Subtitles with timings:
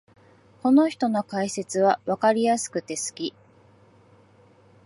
[0.63, 3.35] この人の解説はわかりやすくて好き